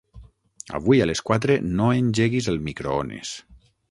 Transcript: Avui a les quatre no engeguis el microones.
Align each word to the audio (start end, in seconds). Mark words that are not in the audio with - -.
Avui 0.79 1.03
a 1.03 1.07
les 1.09 1.21
quatre 1.27 1.57
no 1.81 1.91
engeguis 1.99 2.51
el 2.55 2.59
microones. 2.71 3.37